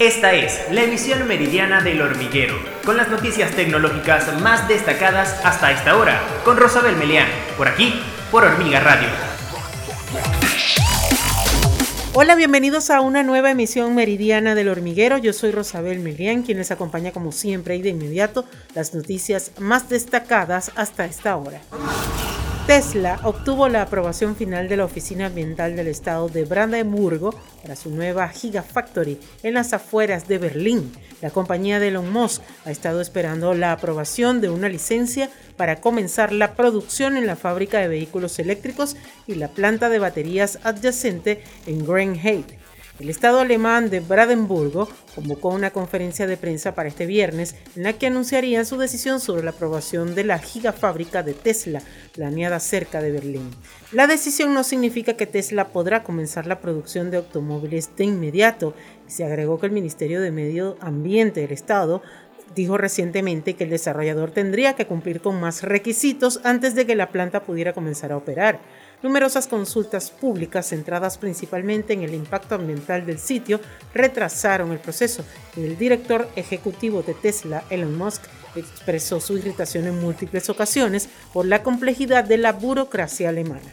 Esta 0.00 0.32
es 0.32 0.58
la 0.70 0.84
emisión 0.84 1.28
meridiana 1.28 1.82
del 1.82 2.00
hormiguero, 2.00 2.54
con 2.86 2.96
las 2.96 3.10
noticias 3.10 3.50
tecnológicas 3.50 4.40
más 4.40 4.66
destacadas 4.66 5.38
hasta 5.44 5.72
esta 5.72 5.94
hora, 5.98 6.22
con 6.42 6.56
Rosabel 6.56 6.96
Melián, 6.96 7.28
por 7.58 7.68
aquí, 7.68 8.00
por 8.30 8.42
Hormiga 8.42 8.80
Radio. 8.80 9.08
Hola, 12.14 12.34
bienvenidos 12.34 12.88
a 12.88 13.02
una 13.02 13.22
nueva 13.22 13.50
emisión 13.50 13.94
meridiana 13.94 14.54
del 14.54 14.70
hormiguero. 14.70 15.18
Yo 15.18 15.34
soy 15.34 15.50
Rosabel 15.50 15.98
Melián, 15.98 16.44
quien 16.44 16.56
les 16.56 16.70
acompaña 16.70 17.12
como 17.12 17.30
siempre 17.30 17.76
y 17.76 17.82
de 17.82 17.90
inmediato 17.90 18.46
las 18.74 18.94
noticias 18.94 19.52
más 19.58 19.90
destacadas 19.90 20.72
hasta 20.76 21.04
esta 21.04 21.36
hora. 21.36 21.60
Tesla 22.70 23.18
obtuvo 23.24 23.68
la 23.68 23.82
aprobación 23.82 24.36
final 24.36 24.68
de 24.68 24.76
la 24.76 24.84
Oficina 24.84 25.26
Ambiental 25.26 25.74
del 25.74 25.88
Estado 25.88 26.28
de 26.28 26.44
Brandenburgo 26.44 27.34
para 27.62 27.74
su 27.74 27.90
nueva 27.90 28.28
Gigafactory 28.28 29.18
en 29.42 29.54
las 29.54 29.72
afueras 29.72 30.28
de 30.28 30.38
Berlín. 30.38 30.92
La 31.20 31.30
compañía 31.30 31.80
de 31.80 31.88
Elon 31.88 32.12
Musk 32.12 32.42
ha 32.64 32.70
estado 32.70 33.00
esperando 33.00 33.54
la 33.54 33.72
aprobación 33.72 34.40
de 34.40 34.50
una 34.50 34.68
licencia 34.68 35.30
para 35.56 35.80
comenzar 35.80 36.32
la 36.32 36.54
producción 36.54 37.16
en 37.16 37.26
la 37.26 37.34
fábrica 37.34 37.80
de 37.80 37.88
vehículos 37.88 38.38
eléctricos 38.38 38.96
y 39.26 39.34
la 39.34 39.48
planta 39.48 39.88
de 39.88 39.98
baterías 39.98 40.60
adyacente 40.62 41.42
en 41.66 41.84
Greenheide. 41.84 42.59
El 43.00 43.08
Estado 43.08 43.40
alemán 43.40 43.88
de 43.88 44.00
Brandenburgo 44.00 44.86
convocó 45.14 45.48
una 45.48 45.70
conferencia 45.70 46.26
de 46.26 46.36
prensa 46.36 46.74
para 46.74 46.90
este 46.90 47.06
viernes 47.06 47.56
en 47.74 47.84
la 47.84 47.94
que 47.94 48.08
anunciarían 48.08 48.66
su 48.66 48.76
decisión 48.76 49.20
sobre 49.20 49.42
la 49.42 49.52
aprobación 49.52 50.14
de 50.14 50.24
la 50.24 50.38
gigafábrica 50.38 51.22
de 51.22 51.32
Tesla 51.32 51.80
planeada 52.12 52.60
cerca 52.60 53.00
de 53.00 53.10
Berlín. 53.10 53.50
La 53.90 54.06
decisión 54.06 54.52
no 54.52 54.64
significa 54.64 55.14
que 55.14 55.26
Tesla 55.26 55.68
podrá 55.68 56.02
comenzar 56.02 56.46
la 56.46 56.60
producción 56.60 57.10
de 57.10 57.16
automóviles 57.16 57.88
de 57.96 58.04
inmediato. 58.04 58.74
Se 59.06 59.24
agregó 59.24 59.58
que 59.58 59.66
el 59.66 59.72
Ministerio 59.72 60.20
de 60.20 60.30
Medio 60.30 60.76
Ambiente 60.82 61.40
del 61.40 61.52
Estado 61.52 62.02
dijo 62.54 62.76
recientemente 62.76 63.54
que 63.54 63.64
el 63.64 63.70
desarrollador 63.70 64.30
tendría 64.30 64.74
que 64.74 64.86
cumplir 64.86 65.22
con 65.22 65.40
más 65.40 65.62
requisitos 65.62 66.40
antes 66.44 66.74
de 66.74 66.84
que 66.84 66.96
la 66.96 67.10
planta 67.10 67.44
pudiera 67.44 67.72
comenzar 67.72 68.12
a 68.12 68.18
operar. 68.18 68.60
Numerosas 69.02 69.46
consultas 69.46 70.10
públicas 70.10 70.68
centradas 70.68 71.16
principalmente 71.16 71.94
en 71.94 72.02
el 72.02 72.14
impacto 72.14 72.54
ambiental 72.54 73.06
del 73.06 73.18
sitio 73.18 73.58
retrasaron 73.94 74.72
el 74.72 74.78
proceso 74.78 75.24
el 75.56 75.78
director 75.78 76.28
ejecutivo 76.36 77.02
de 77.02 77.14
Tesla, 77.14 77.64
Elon 77.70 77.96
Musk, 77.96 78.22
expresó 78.56 79.20
su 79.20 79.38
irritación 79.38 79.86
en 79.86 80.00
múltiples 80.00 80.50
ocasiones 80.50 81.08
por 81.32 81.46
la 81.46 81.62
complejidad 81.62 82.24
de 82.24 82.38
la 82.38 82.52
burocracia 82.52 83.30
alemana. 83.30 83.70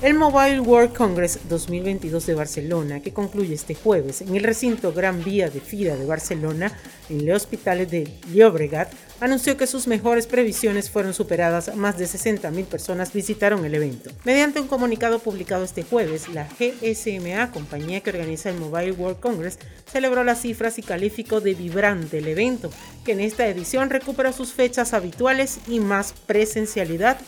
El 0.00 0.14
Mobile 0.14 0.60
World 0.60 0.92
Congress 0.96 1.40
2022 1.48 2.24
de 2.24 2.34
Barcelona, 2.36 3.00
que 3.00 3.12
concluye 3.12 3.52
este 3.52 3.74
jueves 3.74 4.20
en 4.20 4.36
el 4.36 4.44
recinto 4.44 4.92
Gran 4.92 5.24
Vía 5.24 5.50
de 5.50 5.60
Fira 5.60 5.96
de 5.96 6.06
Barcelona, 6.06 6.70
en 7.08 7.22
el 7.22 7.32
Hospital 7.32 7.84
de 7.90 8.08
Llobregat, 8.32 8.92
anunció 9.18 9.56
que 9.56 9.66
sus 9.66 9.88
mejores 9.88 10.28
previsiones 10.28 10.88
fueron 10.88 11.14
superadas. 11.14 11.74
Más 11.74 11.98
de 11.98 12.04
60.000 12.04 12.64
personas 12.66 13.12
visitaron 13.12 13.64
el 13.64 13.74
evento. 13.74 14.10
Mediante 14.24 14.60
un 14.60 14.68
comunicado 14.68 15.18
publicado 15.18 15.64
este 15.64 15.82
jueves, 15.82 16.28
la 16.28 16.46
GSMA, 16.46 17.50
compañía 17.50 18.00
que 18.00 18.10
organiza 18.10 18.50
el 18.50 18.60
Mobile 18.60 18.92
World 18.92 19.18
Congress, 19.18 19.58
celebró 19.90 20.22
las 20.22 20.42
cifras 20.42 20.78
y 20.78 20.82
calificó 20.82 21.40
de 21.40 21.54
vibrante 21.54 22.18
el 22.18 22.28
evento, 22.28 22.70
que 23.04 23.12
en 23.12 23.20
esta 23.20 23.48
edición 23.48 23.90
recupera 23.90 24.32
sus 24.32 24.52
fechas 24.52 24.94
habituales 24.94 25.58
y 25.66 25.80
más 25.80 26.12
presencialidad 26.12 27.18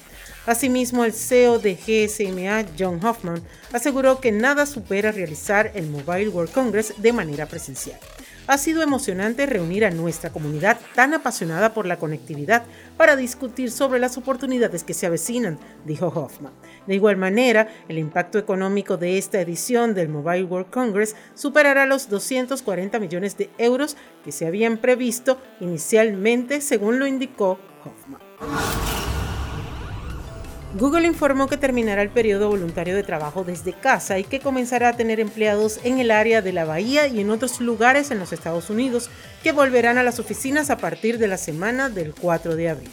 Asimismo, 0.47 1.05
el 1.05 1.13
CEO 1.13 1.59
de 1.59 1.75
GSMA, 1.75 2.65
John 2.79 3.05
Hoffman, 3.05 3.43
aseguró 3.73 4.21
que 4.21 4.33
nada 4.33 4.65
supera 4.67 5.13
realizar 5.13 5.71
el 5.75 5.89
Mobile 5.89 6.31
World 6.31 6.53
Congress 6.53 6.95
de 6.97 7.13
manera 7.13 7.47
presencial. 7.47 7.99
Ha 8.47 8.59
sido 8.59 8.83
emocionante 8.83 9.47
reunir 9.47 9.85
a 9.85 9.91
nuestra 9.91 10.31
comunidad 10.31 10.81
tan 10.97 11.15
apasionada 11.15 11.73
por 11.73 11.87
la 11.87 11.99
conectividad 11.99 12.65
para 12.97 13.15
discutir 13.15 13.71
sobre 13.71 14.01
las 14.01 14.17
oportunidades 14.17 14.83
que 14.83 14.95
se 14.95 15.07
avecinan, 15.07 15.59
dijo 15.85 16.09
Hoffman. 16.09 16.53
De 16.87 16.97
igual 16.97 17.17
manera, 17.17 17.69
el 17.89 17.99
impacto 17.99 18.39
económico 18.39 18.97
de 18.97 19.19
esta 19.19 19.41
edición 19.41 19.95
del 19.95 20.09
Mobile 20.09 20.45
World 20.45 20.71
Congress 20.71 21.15
superará 21.35 21.87
los 21.87 22.09
240 22.09 22.99
millones 22.99 23.37
de 23.37 23.51
euros 23.59 23.97
que 24.25 24.33
se 24.33 24.47
habían 24.47 24.79
previsto 24.79 25.39
inicialmente, 25.61 26.61
según 26.61 26.99
lo 26.99 27.07
indicó 27.07 27.61
Hoffman. 27.85 28.20
Google 30.75 31.05
informó 31.09 31.49
que 31.49 31.57
terminará 31.57 32.01
el 32.01 32.11
periodo 32.11 32.49
voluntario 32.49 32.95
de 32.95 33.03
trabajo 33.03 33.43
desde 33.43 33.73
casa 33.73 34.21
y 34.21 34.25
que 34.25 34.39
comenzará 34.39 34.91
a 34.91 34.97
tener 34.97 35.19
empleados 35.19 35.81
en 35.83 35.99
el 35.99 36.13
área 36.13 36.43
de 36.43 36.53
la 36.53 36.65
Bahía 36.65 37.09
y 37.09 37.21
en 37.21 37.31
otros 37.31 37.61
lugares 37.61 38.13
en 38.13 38.21
los 38.21 38.33
Estados 38.33 38.71
Unidos 38.71 39.11
que 39.43 39.51
volverán 39.51 39.99
a 39.99 40.05
las 40.05 40.21
oficinas 40.21 40.71
a 40.71 40.77
partir 40.77 41.19
de 41.19 41.27
la 41.27 41.39
semana 41.39 41.89
del 41.89 42.15
4 42.15 42.55
de 42.55 42.69
abril. 42.69 42.91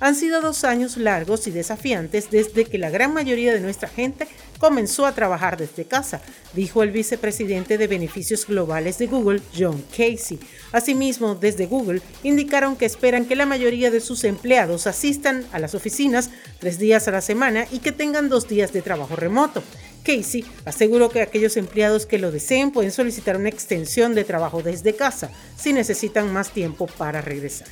Han 0.00 0.14
sido 0.14 0.40
dos 0.40 0.64
años 0.64 0.96
largos 0.96 1.46
y 1.46 1.50
desafiantes 1.50 2.30
desde 2.30 2.64
que 2.64 2.78
la 2.78 2.90
gran 2.90 3.14
mayoría 3.14 3.52
de 3.52 3.60
nuestra 3.60 3.88
gente 3.88 4.26
comenzó 4.58 5.06
a 5.06 5.14
trabajar 5.14 5.56
desde 5.56 5.84
casa, 5.84 6.20
dijo 6.54 6.82
el 6.82 6.92
vicepresidente 6.92 7.78
de 7.78 7.86
beneficios 7.88 8.46
globales 8.46 8.98
de 8.98 9.08
Google, 9.08 9.40
John 9.56 9.84
Casey. 9.90 10.38
Asimismo, 10.70 11.34
desde 11.34 11.66
Google 11.66 12.00
indicaron 12.22 12.76
que 12.76 12.86
esperan 12.86 13.24
que 13.24 13.36
la 13.36 13.46
mayoría 13.46 13.90
de 13.90 14.00
sus 14.00 14.22
empleados 14.24 14.86
asistan 14.86 15.44
a 15.52 15.58
las 15.58 15.74
oficinas 15.74 16.30
tres 16.60 16.78
días 16.78 17.08
a 17.08 17.10
la 17.10 17.20
semana 17.20 17.66
y 17.72 17.80
que 17.80 17.90
tengan 17.90 18.28
dos 18.28 18.48
días 18.48 18.72
de 18.72 18.82
trabajo 18.82 19.16
remoto. 19.16 19.62
Casey 20.04 20.44
aseguró 20.64 21.10
que 21.10 21.22
aquellos 21.22 21.56
empleados 21.56 22.06
que 22.06 22.18
lo 22.18 22.30
deseen 22.30 22.70
pueden 22.70 22.92
solicitar 22.92 23.36
una 23.36 23.48
extensión 23.48 24.14
de 24.14 24.24
trabajo 24.24 24.62
desde 24.62 24.94
casa 24.94 25.30
si 25.56 25.72
necesitan 25.72 26.32
más 26.32 26.50
tiempo 26.50 26.86
para 26.86 27.20
regresar. 27.20 27.68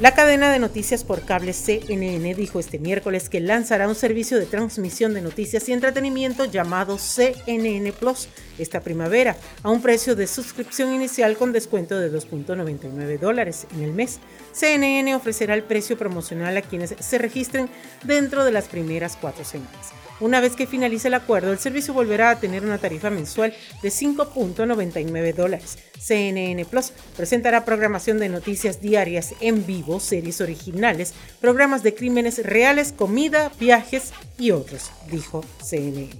La 0.00 0.14
cadena 0.14 0.50
de 0.50 0.58
noticias 0.58 1.04
por 1.04 1.26
cable 1.26 1.52
CNN 1.52 2.34
dijo 2.34 2.58
este 2.58 2.78
miércoles 2.78 3.28
que 3.28 3.38
lanzará 3.38 3.86
un 3.86 3.94
servicio 3.94 4.38
de 4.38 4.46
transmisión 4.46 5.12
de 5.12 5.20
noticias 5.20 5.68
y 5.68 5.74
entretenimiento 5.74 6.46
llamado 6.46 6.96
CNN 6.96 7.92
Plus 7.92 8.30
esta 8.58 8.80
primavera 8.80 9.36
a 9.62 9.68
un 9.68 9.82
precio 9.82 10.16
de 10.16 10.26
suscripción 10.26 10.94
inicial 10.94 11.36
con 11.36 11.52
descuento 11.52 11.98
de 11.98 12.10
2.99 12.10 13.18
dólares 13.18 13.66
en 13.74 13.82
el 13.82 13.92
mes. 13.92 14.20
CNN 14.52 15.14
ofrecerá 15.14 15.52
el 15.52 15.64
precio 15.64 15.98
promocional 15.98 16.56
a 16.56 16.62
quienes 16.62 16.94
se 16.98 17.18
registren 17.18 17.68
dentro 18.02 18.46
de 18.46 18.52
las 18.52 18.68
primeras 18.68 19.18
cuatro 19.20 19.44
semanas. 19.44 19.92
Una 20.20 20.40
vez 20.40 20.54
que 20.54 20.66
finalice 20.66 21.08
el 21.08 21.14
acuerdo, 21.14 21.50
el 21.50 21.58
servicio 21.58 21.94
volverá 21.94 22.30
a 22.30 22.40
tener 22.40 22.62
una 22.62 22.76
tarifa 22.78 23.08
mensual 23.08 23.54
de 23.82 23.88
5.99 23.88 25.34
dólares. 25.34 25.78
CNN 25.98 26.64
Plus 26.66 26.92
presentará 27.16 27.64
programación 27.64 28.18
de 28.18 28.28
noticias 28.28 28.82
diarias 28.82 29.34
en 29.40 29.64
vivo, 29.66 29.98
series 29.98 30.42
originales, 30.42 31.14
programas 31.40 31.82
de 31.82 31.94
crímenes 31.94 32.44
reales, 32.44 32.92
comida, 32.92 33.50
viajes 33.58 34.12
y 34.38 34.50
otros, 34.50 34.90
dijo 35.10 35.42
CNN. 35.62 36.10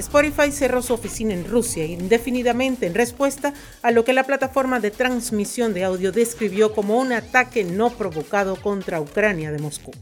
Spotify 0.00 0.50
cerró 0.50 0.82
su 0.82 0.94
oficina 0.94 1.34
en 1.34 1.46
Rusia 1.46 1.84
indefinidamente 1.84 2.86
en 2.86 2.94
respuesta 2.94 3.52
a 3.82 3.90
lo 3.90 4.04
que 4.04 4.14
la 4.14 4.24
plataforma 4.24 4.80
de 4.80 4.90
transmisión 4.90 5.74
de 5.74 5.84
audio 5.84 6.10
describió 6.10 6.72
como 6.72 6.98
un 6.98 7.12
ataque 7.12 7.64
no 7.64 7.90
provocado 7.90 8.56
contra 8.56 9.00
Ucrania 9.00 9.52
de 9.52 9.58
Moscú. 9.58 9.92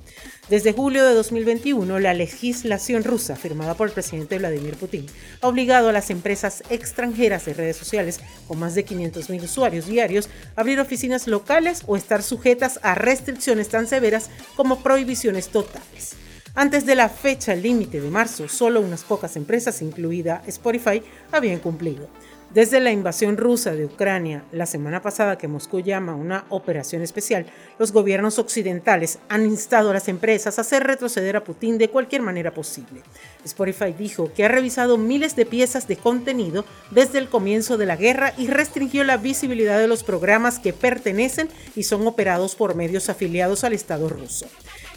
Desde 0.49 0.73
julio 0.73 1.05
de 1.05 1.15
2021, 1.15 1.99
la 1.99 2.15
legislación 2.15 3.03
rusa, 3.05 3.35
firmada 3.37 3.75
por 3.75 3.89
el 3.89 3.93
presidente 3.93 4.39
Vladimir 4.39 4.77
Putin, 4.77 5.05
ha 5.43 5.49
obligado 5.49 5.89
a 5.89 5.93
las 5.93 6.11
empresas 6.11 6.63
extranjeras 6.71 7.45
de 7.45 7.55
redes 7.55 7.77
sociales 7.77 8.21
con 8.47 8.59
más 8.59 8.75
de 8.75 8.87
500.000 8.87 9.43
usuarios 9.43 9.87
diarios 9.87 10.31
a 10.57 10.61
abrir 10.61 10.81
oficinas 10.81 11.27
locales 11.27 11.83
o 11.87 11.97
estar 11.97 12.23
sujetas 12.23 12.79
a 12.83 12.95
restricciones 12.95 13.69
tan 13.69 13.89
severas 13.89 14.31
como 14.57 14.83
prohibiciones 14.83 15.49
totales. 15.49 16.17
Antes 16.61 16.85
de 16.87 16.97
la 16.97 17.09
fecha 17.09 17.55
límite 17.55 18.01
de 18.01 18.11
marzo, 18.11 18.49
solo 18.49 18.81
unas 18.81 19.05
pocas 19.05 19.37
empresas, 19.37 19.81
incluida 19.81 20.43
Spotify, 20.49 21.01
habían 21.31 21.61
cumplido. 21.61 22.09
Desde 22.53 22.81
la 22.81 22.91
invasión 22.91 23.37
rusa 23.37 23.77
de 23.77 23.85
Ucrania 23.85 24.43
la 24.51 24.67
semana 24.67 25.01
pasada 25.01 25.39
que 25.39 25.47
Moscú 25.47 25.79
llama 25.79 26.17
una 26.17 26.47
operación 26.49 27.03
especial, 27.03 27.47
los 27.79 27.93
gobiernos 27.93 28.41
occidentales 28.41 29.21
han 29.29 29.45
instado 29.45 29.91
a 29.91 29.93
las 29.93 30.09
empresas 30.09 30.59
a 30.59 30.63
hacer 30.63 30.83
retroceder 30.83 31.37
a 31.37 31.45
Putin 31.45 31.79
de 31.79 31.91
cualquier 31.91 32.23
manera 32.23 32.53
posible. 32.53 33.03
Spotify 33.45 33.95
dijo 33.97 34.33
que 34.35 34.45
ha 34.45 34.49
revisado 34.49 34.99
miles 34.99 35.37
de 35.37 35.47
piezas 35.47 35.87
de 35.87 35.97
contenido 35.97 36.65
desde 36.91 37.19
el 37.19 37.29
comienzo 37.29 37.77
de 37.77 37.87
la 37.87 37.95
guerra 37.95 38.35
y 38.37 38.49
restringió 38.49 39.05
la 39.05 39.17
visibilidad 39.17 39.79
de 39.79 39.87
los 39.87 40.03
programas 40.03 40.59
que 40.59 40.73
pertenecen 40.73 41.51
y 41.77 41.85
son 41.85 42.05
operados 42.09 42.57
por 42.57 42.75
medios 42.75 43.09
afiliados 43.09 43.63
al 43.63 43.75
Estado 43.75 44.09
ruso. 44.09 44.49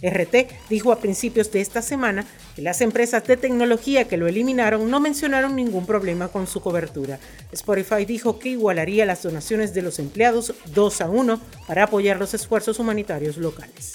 RT 0.02 0.48
dijo 0.70 0.92
a 0.92 1.00
principios 1.00 1.52
de 1.52 1.62
esta 1.62 1.82
semana 1.82 2.26
que 2.56 2.62
las 2.62 2.82
empresas 2.82 3.24
de 3.26 3.38
tecnología 3.38 4.08
que 4.08 4.18
lo 4.18 4.28
eliminaron 4.28 4.90
no 4.90 5.00
mencionaron 5.00 5.56
ningún 5.56 5.86
problema 5.86 6.28
con 6.30 6.48
su 6.48 6.62
cobertura. 6.62 7.20
Spotify 7.52 8.06
dijo 8.06 8.40
que 8.40 8.50
igualaría 8.50 9.06
las 9.06 9.24
donaciones 9.24 9.74
de 9.74 9.82
los 9.82 10.00
empleados 10.00 10.54
2 10.74 11.02
a 11.02 11.10
1 11.10 11.42
para 11.68 11.84
apoyar 11.84 12.18
los 12.18 12.34
esfuerzos 12.34 12.80
humanitarios 12.80 13.38
locales. 13.38 13.94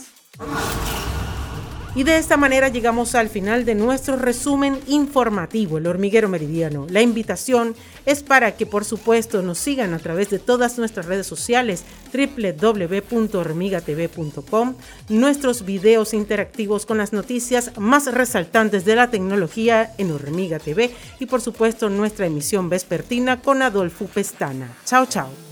Y 1.96 2.04
de 2.04 2.18
esta 2.18 2.36
manera 2.36 2.68
llegamos 2.68 3.14
al 3.14 3.30
final 3.30 3.64
de 3.64 3.74
nuestro 3.74 4.16
resumen 4.16 4.78
informativo, 4.86 5.78
el 5.78 5.86
hormiguero 5.86 6.28
meridiano. 6.28 6.86
La 6.90 7.00
invitación 7.00 7.74
es 8.04 8.22
para 8.22 8.54
que 8.54 8.66
por 8.66 8.84
supuesto 8.84 9.40
nos 9.40 9.56
sigan 9.56 9.94
a 9.94 9.98
través 9.98 10.28
de 10.28 10.38
todas 10.38 10.76
nuestras 10.76 11.06
redes 11.06 11.26
sociales 11.26 11.84
www.hormigatv.com, 12.12 14.74
nuestros 15.08 15.64
videos 15.64 16.12
interactivos 16.12 16.84
con 16.84 16.98
las 16.98 17.14
noticias 17.14 17.72
más 17.78 18.12
resaltantes 18.12 18.84
de 18.84 18.94
la 18.94 19.08
tecnología 19.08 19.94
en 19.96 20.10
Hormiga 20.10 20.58
TV 20.58 20.94
y 21.18 21.24
por 21.24 21.40
supuesto 21.40 21.88
nuestra 21.88 22.26
emisión 22.26 22.68
vespertina 22.68 23.40
con 23.40 23.62
Adolfo 23.62 24.04
Pestana. 24.04 24.76
Chao, 24.84 25.06
chao. 25.06 25.45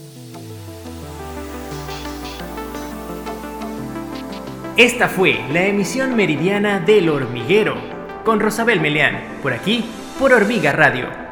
Esta 4.76 5.08
fue 5.08 5.40
la 5.52 5.66
emisión 5.66 6.16
meridiana 6.16 6.80
del 6.80 7.08
hormiguero 7.08 7.76
con 8.24 8.40
Rosabel 8.40 8.80
Meleán, 8.80 9.38
por 9.40 9.52
aquí, 9.52 9.84
por 10.18 10.32
Hormiga 10.32 10.72
Radio 10.72 11.23